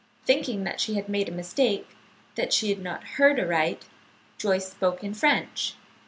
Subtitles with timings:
[0.25, 1.89] Thinking that she had made a mistake,
[2.33, 3.85] that she had not heard aright,
[4.39, 5.75] Joyce spoke in French.